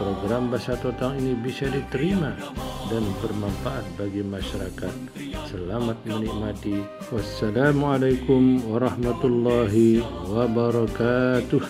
program 0.00 0.48
Bahasa 0.48 0.80
Totang 0.80 1.20
ini 1.20 1.36
bisa 1.36 1.68
diterima 1.68 2.32
dan 2.88 3.04
bermanfaat 3.20 3.84
bagi 4.00 4.24
masyarakat. 4.24 4.94
Selamat 5.52 6.00
menikmati. 6.08 6.80
Wassalamualaikum 7.12 8.64
warahmatullahi 8.64 10.00
wabarakatuh. 10.32 11.60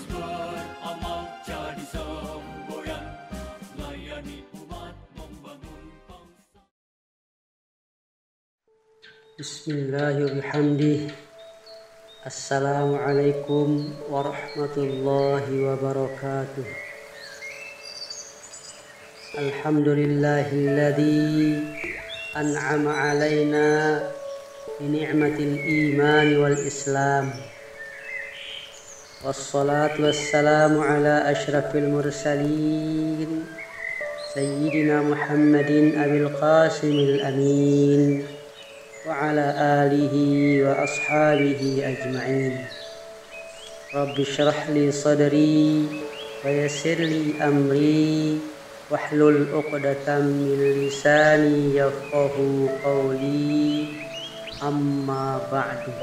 Bismillahirrahmanirrahim. 9.40 11.10
Assalamualaikum 12.20 13.96
warahmatullahi 14.12 15.64
wabarakatuh. 15.64 16.89
الحمد 19.40 19.88
لله 19.88 20.52
الذي 20.52 21.64
أنعم 22.36 22.88
علينا 22.88 24.02
بنعمة 24.80 25.36
الإيمان 25.48 26.36
والإسلام. 26.36 27.30
والصلاة 29.24 29.96
والسلام 30.00 30.80
على 30.80 31.32
أشرف 31.32 31.76
المرسلين 31.76 33.46
سيدنا 34.34 35.02
محمد 35.02 35.70
أبي 36.04 36.18
القاسم 36.18 36.96
الأمين 37.08 38.26
وعلى 39.08 39.46
آله 39.84 40.14
وأصحابه 40.68 41.62
أجمعين. 41.92 42.54
رب 43.94 44.20
اشرح 44.20 44.70
لي 44.70 44.92
صدري 44.92 45.88
ويسر 46.44 46.98
لي 47.12 47.24
أمري 47.42 48.38
wahlul 48.90 49.46
uqdatam 49.54 50.26
min 50.26 50.58
lisani 50.82 51.78
yafqahu 51.78 52.66
qawli. 52.82 54.02
Amma 54.58 55.40
ba'du. 55.46 55.94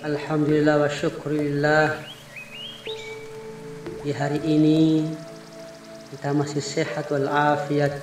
Alhamdulillah 0.00 0.80
wa 0.80 0.88
syukurillah. 0.88 1.92
Di 4.00 4.16
hari 4.16 4.40
ini 4.48 5.12
kita 6.08 6.32
masih 6.32 6.64
sehat 6.64 7.12
walafiat 7.12 8.00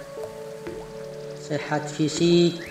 sehat 1.42 1.90
fisik. 1.90 2.64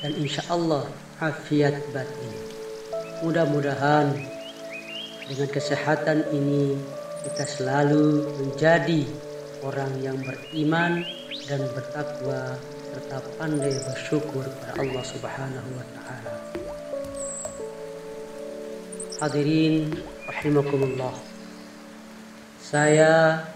Dan 0.00 0.16
insya 0.22 0.46
Allah 0.48 0.86
afiat 1.18 1.76
batin. 1.90 2.34
Mudah-mudahan 3.26 4.14
dengan 5.26 5.48
kesehatan 5.50 6.26
ini 6.30 6.74
kita 7.22 7.44
selalu 7.46 8.26
menjadi 8.42 9.06
orang 9.62 9.92
yang 10.02 10.18
beriman 10.26 11.06
dan 11.46 11.62
bertakwa 11.70 12.58
serta 12.92 13.18
pandai 13.38 13.72
bersyukur 13.72 14.42
kepada 14.42 14.82
Allah 14.82 15.04
Subhanahu 15.06 15.70
wa 15.78 15.86
taala. 15.96 16.34
Hadirin 19.22 19.94
rahimakumullah. 20.26 21.14
Saya 22.58 23.46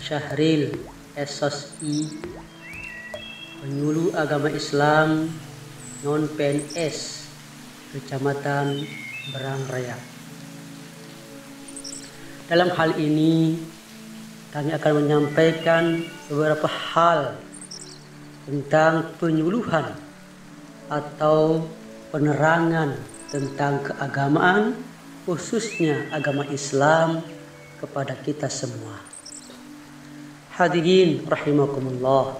Syahril 0.00 0.80
SSI 1.12 2.08
penyuluh 3.60 4.16
agama 4.16 4.48
Islam 4.48 5.28
non 6.00 6.24
PNS 6.32 7.28
Kecamatan 7.92 8.80
Berang 9.34 9.60
Raya. 9.68 10.09
Dalam 12.50 12.66
hal 12.74 12.98
ini 12.98 13.62
kami 14.50 14.74
akan 14.74 14.92
menyampaikan 14.98 16.02
beberapa 16.26 16.66
hal 16.66 17.38
tentang 18.42 19.06
penyuluhan 19.22 19.94
atau 20.90 21.62
penerangan 22.10 22.98
tentang 23.30 23.78
keagamaan 23.86 24.74
khususnya 25.22 26.10
agama 26.10 26.42
Islam 26.50 27.22
kepada 27.78 28.18
kita 28.18 28.50
semua. 28.50 28.98
Hadirin 30.58 31.22
rahimakumullah. 31.30 32.34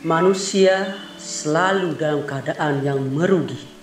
Manusia 0.00 0.96
selalu 1.20 1.92
dalam 2.00 2.24
keadaan 2.24 2.80
yang 2.80 3.04
merugi 3.04 3.79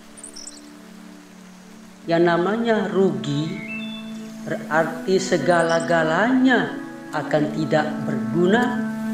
yang 2.08 2.24
namanya 2.24 2.88
rugi 2.88 3.60
berarti 4.48 5.20
segala-galanya 5.20 6.80
akan 7.12 7.44
tidak 7.52 7.88
berguna, 8.08 8.64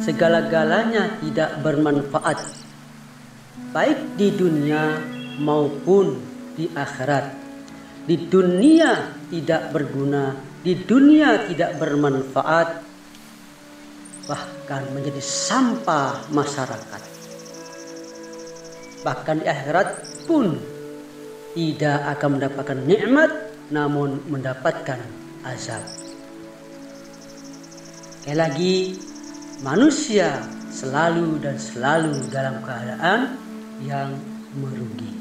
segala-galanya 0.05 1.17
tidak 1.17 1.57
bermanfaat. 1.65 2.37
Baik 3.73 4.13
di 4.13 4.29
dunia 4.37 5.01
maupun 5.41 6.21
di 6.53 6.69
akhirat. 6.69 7.41
Di 8.05 8.29
dunia 8.29 9.17
tidak 9.33 9.73
berguna, 9.73 10.37
di 10.61 10.77
dunia 10.77 11.49
tidak 11.49 11.81
bermanfaat, 11.81 12.83
bahkan 14.29 14.83
menjadi 14.93 15.23
sampah 15.23 16.29
masyarakat. 16.29 17.01
Bahkan 19.01 19.35
di 19.41 19.47
akhirat 19.49 19.87
pun 20.29 20.72
tidak 21.53 22.18
akan 22.18 22.41
mendapatkan 22.41 22.80
nikmat 22.86 23.31
namun 23.69 24.22
mendapatkan 24.30 25.00
azab. 25.46 25.81
Sekali 28.22 28.38
lagi, 28.38 28.75
manusia 29.62 30.41
selalu 30.74 31.44
dan 31.44 31.56
selalu 31.59 32.18
dalam 32.34 32.58
keadaan 32.66 33.38
yang 33.86 34.18
merugi. 34.58 35.14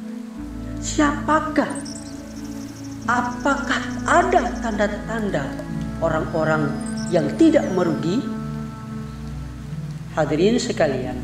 Siapakah? 0.80 1.68
Apakah 3.10 3.82
ada 4.06 4.54
tanda-tanda 4.62 5.44
orang-orang 5.98 6.70
yang 7.10 7.26
tidak 7.34 7.66
merugi? 7.74 8.22
Hadirin 10.14 10.60
sekalian, 10.60 11.18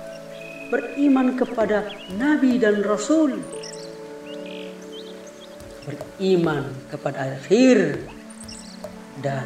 beriman 0.72 1.36
kepada 1.36 1.92
nabi 2.16 2.56
dan 2.56 2.80
rasul 2.80 3.38
beriman 5.84 6.64
kepada 6.88 7.36
akhir 7.36 8.06
dan 9.20 9.44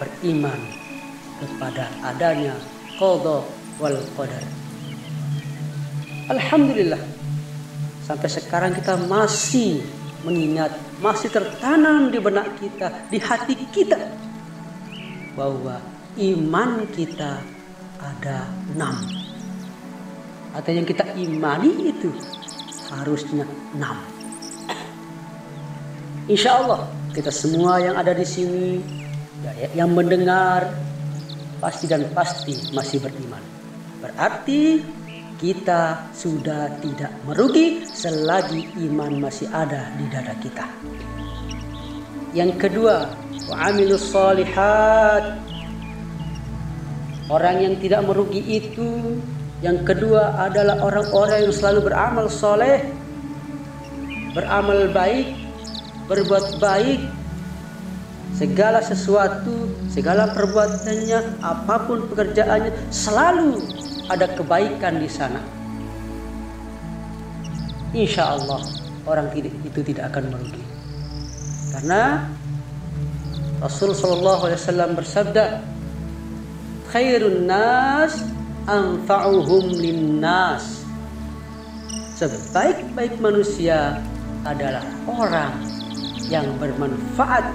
beriman 0.00 0.60
kepada 1.42 1.84
adanya 2.04 2.56
qada 2.96 3.44
wal 3.80 4.00
qadar. 4.16 4.69
Alhamdulillah 6.30 7.02
sampai 8.06 8.30
sekarang 8.30 8.72
kita 8.78 8.94
masih 9.10 9.82
mengingat, 10.22 10.70
masih 11.02 11.26
tertanam 11.26 12.14
di 12.14 12.22
benak 12.22 12.54
kita, 12.62 13.10
di 13.10 13.18
hati 13.18 13.58
kita 13.74 13.98
bahwa 15.34 15.82
iman 16.14 16.86
kita 16.94 17.42
ada 17.98 18.46
enam. 18.70 18.94
Atau 20.54 20.70
yang 20.74 20.86
kita 20.86 21.06
imani 21.18 21.90
itu 21.90 22.10
harusnya 22.94 23.46
enam. 23.74 23.98
Insya 26.30 26.62
Allah 26.62 26.86
kita 27.10 27.34
semua 27.34 27.82
yang 27.82 27.98
ada 27.98 28.14
di 28.14 28.26
sini 28.26 28.78
Ya, 29.40 29.52
ya, 29.56 29.68
yang 29.72 29.96
mendengar 29.96 30.68
pasti 31.64 31.88
dan 31.88 32.04
pasti 32.12 32.52
masih 32.76 33.00
beriman. 33.00 33.40
Berarti 34.04 34.84
kita 35.40 36.12
sudah 36.12 36.68
tidak 36.84 37.08
merugi 37.24 37.80
selagi 37.88 38.68
iman 38.92 39.24
masih 39.24 39.48
ada 39.48 39.88
di 39.96 40.04
dada 40.12 40.36
kita. 40.36 40.68
Yang 42.36 42.68
kedua, 42.68 43.08
wa'amilus 43.48 44.04
solihat. 44.04 45.40
Orang 47.32 47.56
yang 47.64 47.74
tidak 47.80 48.04
merugi 48.04 48.42
itu 48.44 49.16
yang 49.64 49.80
kedua 49.80 50.36
adalah 50.36 50.76
orang-orang 50.84 51.48
yang 51.48 51.54
selalu 51.56 51.88
beramal 51.88 52.26
soleh, 52.28 52.84
beramal 54.36 54.92
baik, 54.92 55.32
berbuat 56.04 56.60
baik, 56.60 57.00
segala 58.36 58.84
sesuatu, 58.84 59.72
segala 59.88 60.36
perbuatannya, 60.36 61.40
apa 61.40 61.76
pun 61.88 62.08
pekerjaannya, 62.12 62.72
selalu 62.92 63.79
ada 64.10 64.26
kebaikan 64.34 64.98
di 64.98 65.06
sana. 65.06 65.38
Insya 67.94 68.34
Allah 68.34 68.58
orang 69.06 69.30
itu 69.38 69.80
tidak 69.86 70.10
akan 70.10 70.34
merugi. 70.34 70.62
Karena 71.70 72.26
Rasul 73.62 73.94
Shallallahu 73.94 74.50
Alaihi 74.50 74.58
Wasallam 74.58 74.90
bersabda, 74.98 75.44
khairun 76.90 77.46
nas 77.46 78.26
anfa'uhum 78.66 79.64
linnas. 79.78 80.82
Sebaik-baik 82.18 83.16
manusia 83.22 83.96
adalah 84.44 84.84
orang 85.08 85.54
yang 86.28 86.44
bermanfaat 86.60 87.48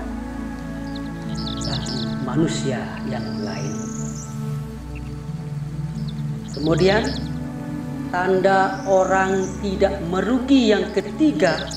manusia 2.26 2.82
yang 3.06 3.24
lain. 3.46 3.85
Kemudian 6.56 7.04
tanda 8.16 8.80
orang 8.88 9.44
tidak 9.60 10.00
merugi 10.08 10.72
yang 10.72 10.88
ketiga 10.96 11.68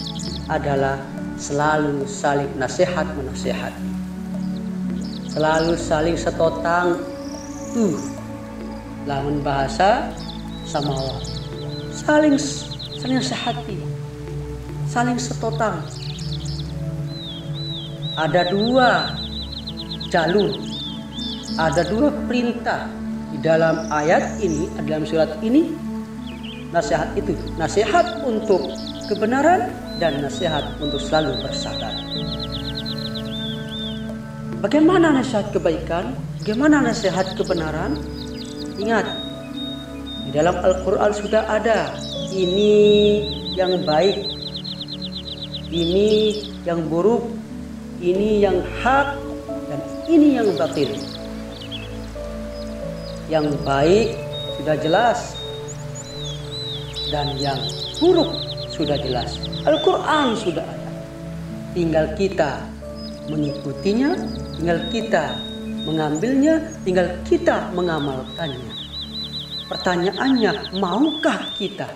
adalah 0.47 1.03
selalu 1.35 2.07
saling 2.07 2.47
nasihat 2.55 3.03
menasihat. 3.19 3.75
Selalu 5.27 5.75
saling 5.75 6.15
setotang 6.15 6.95
tuh 7.75 7.99
lamun 9.03 9.43
bahasa 9.43 10.15
sama 10.63 10.95
Allah. 10.95 11.23
Saling 11.91 12.39
saling 13.03 13.19
sehati. 13.19 13.83
Saling 14.87 15.19
setotang. 15.19 15.83
Ada 18.15 18.55
dua 18.55 19.11
jalur. 20.07 20.55
Ada 21.59 21.83
dua 21.91 22.15
perintah 22.31 22.87
di 23.33 23.39
dalam 23.45 23.89
ayat 23.93 24.41
ini, 24.41 24.69
dalam 24.85 25.05
surat 25.05 25.37
ini. 25.45 25.75
Nasihat 26.69 27.17
itu, 27.17 27.33
nasihat 27.57 28.21
untuk 28.29 28.61
kebenaran 29.09 29.73
dan 29.97 30.21
nasihat 30.21 30.69
untuk 30.85 31.01
selalu 31.01 31.41
bersabar. 31.41 31.97
Bagaimana 34.61 35.17
nasihat 35.17 35.49
kebaikan? 35.49 36.13
Bagaimana 36.45 36.85
nasihat 36.85 37.33
kebenaran? 37.41 37.97
Ingat, 38.77 39.07
di 40.29 40.31
dalam 40.37 40.61
Al-Quran 40.61 41.11
sudah 41.17 41.49
ada 41.49 41.97
ini 42.37 42.77
yang 43.57 43.81
baik, 43.89 44.29
ini 45.73 46.37
yang 46.69 46.85
buruk, 46.85 47.25
ini 48.05 48.45
yang 48.45 48.61
hak, 48.85 49.17
ini 50.05 50.37
yang 50.37 50.53
batil. 50.61 51.08
Yang 53.29 53.61
baik 53.61 54.17
sudah 54.57 54.77
jelas 54.81 55.37
dan 57.13 57.37
yang 57.37 57.61
buruk 58.01 58.33
sudah 58.73 58.97
jelas. 59.01 59.37
Al-Quran 59.69 60.37
sudah 60.37 60.65
ada. 60.65 60.91
Tinggal 61.77 62.07
kita 62.17 62.65
mengikutinya, 63.29 64.17
tinggal 64.57 64.81
kita 64.89 65.25
mengambilnya, 65.85 66.55
tinggal 66.85 67.09
kita 67.29 67.69
mengamalkannya. 67.77 68.73
Pertanyaannya, 69.69 70.81
maukah 70.81 71.53
kita 71.61 71.89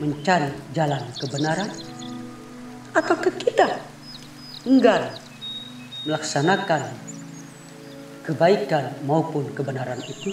mencari 0.00 0.48
jalan 0.72 1.04
kebenaran? 1.20 1.70
Ataukah 2.96 3.34
kita 3.36 3.68
enggan 4.64 5.12
melaksanakan 6.08 7.03
kebaikan 8.24 8.90
maupun 9.04 9.46
kebenaran 9.52 10.00
itu. 10.00 10.32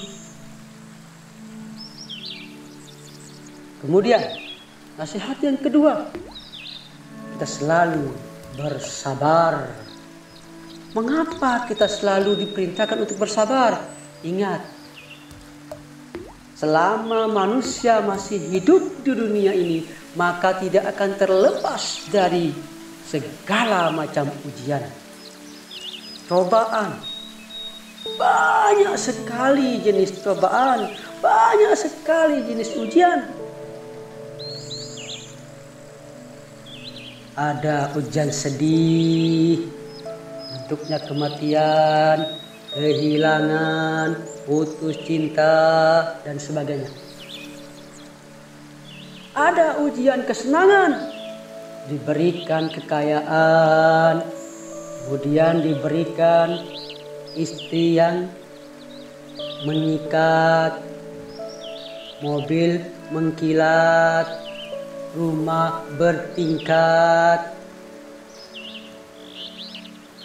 Kemudian 3.83 4.21
nasihat 4.95 5.35
yang 5.43 5.59
kedua, 5.59 6.07
kita 7.35 7.47
selalu 7.47 8.13
bersabar. 8.55 9.67
Mengapa 10.91 11.67
kita 11.71 11.87
selalu 11.87 12.35
diperintahkan 12.47 12.99
untuk 12.99 13.15
bersabar? 13.15 13.79
Ingat, 14.27 14.59
selama 16.55 17.31
manusia 17.31 18.03
masih 18.03 18.37
hidup 18.51 19.01
di 19.01 19.11
dunia 19.15 19.55
ini, 19.55 19.87
maka 20.19 20.59
tidak 20.59 20.91
akan 20.95 21.15
terlepas 21.15 22.11
dari 22.11 22.51
segala 23.07 23.89
macam 23.91 24.27
ujian 24.45 24.83
cobaan. 26.31 27.10
Banyak 28.01 28.97
sekali 28.97 29.77
jenis 29.85 30.25
cobaan, 30.25 30.89
banyak 31.21 31.73
sekali 31.77 32.41
jenis 32.49 32.73
ujian. 32.73 33.29
Ada 37.37 37.93
ujian 37.93 38.33
sedih, 38.33 39.69
bentuknya 40.49 40.97
kematian, 41.05 42.17
kehilangan, 42.73 44.17
putus 44.49 44.97
cinta, 45.05 45.53
dan 46.25 46.41
sebagainya. 46.41 46.89
Ada 49.37 49.77
ujian 49.77 50.25
kesenangan, 50.25 51.05
diberikan 51.85 52.65
kekayaan, 52.73 54.25
Kemudian 55.01 55.65
diberikan 55.65 56.61
istri 57.35 57.95
yang 57.95 58.27
mengikat, 59.63 60.81
mobil 62.19 62.81
mengkilat, 63.11 64.27
rumah 65.15 65.83
bertingkat, 65.99 67.51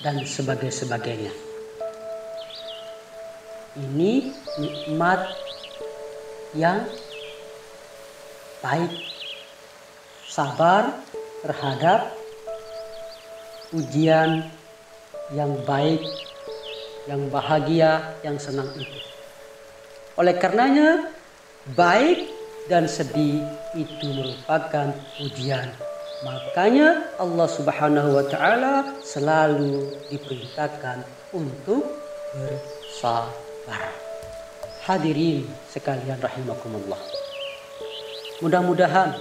dan 0.06 0.22
sebagainya. 0.22 1.34
Ini 3.76 4.30
nikmat 4.56 5.20
yang 6.54 6.86
baik, 8.62 8.92
sabar 10.30 10.94
terhadap 11.44 12.14
ujian 13.74 14.48
yang 15.34 15.52
baik, 15.66 16.00
yang 17.06 17.26
bahagia, 17.30 18.18
yang 18.22 18.38
senang 18.38 18.70
itu. 18.78 18.98
Oleh 20.18 20.34
karenanya, 20.38 21.10
baik 21.74 22.30
dan 22.66 22.86
sedih 22.90 23.42
itu 23.78 24.06
merupakan 24.10 24.90
ujian. 25.22 25.70
Makanya 26.24 27.12
Allah 27.20 27.48
Subhanahu 27.50 28.08
wa 28.16 28.24
taala 28.26 28.74
selalu 29.04 29.92
diperintahkan 30.08 31.04
untuk 31.36 31.84
bersabar. 32.32 33.92
Hadirin 34.86 35.44
sekalian 35.68 36.16
rahimakumullah. 36.22 36.98
Mudah-mudahan 38.40 39.12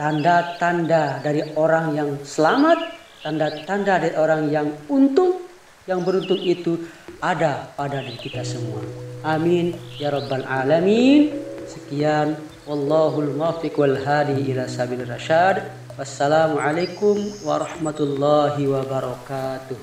tanda-tanda 0.00 1.22
dari 1.22 1.44
orang 1.54 1.94
yang 1.94 2.10
selamat, 2.26 2.78
tanda-tanda 3.22 4.02
dari 4.02 4.14
orang 4.18 4.50
yang 4.50 4.68
untung, 4.90 5.41
yang 5.86 6.06
beruntung 6.06 6.38
itu 6.38 6.78
ada 7.22 7.70
pada 7.74 8.02
diri 8.02 8.18
kita 8.18 8.42
semua. 8.46 8.82
Amin 9.22 9.74
ya 9.98 10.10
rabbal 10.10 10.46
alamin. 10.46 11.30
Sekian 11.66 12.36
wallahul 12.66 13.34
muwaffiq 13.34 13.78
wal 13.78 13.98
hadi 13.98 14.50
ila 14.50 14.66
sabil 14.66 15.02
rasyad. 15.06 15.62
Wassalamualaikum 15.94 17.20
warahmatullahi 17.44 18.66
wabarakatuh. 18.66 19.78